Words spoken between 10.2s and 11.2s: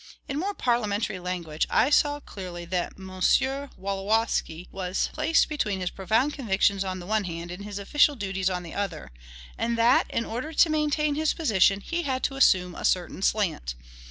order to maintain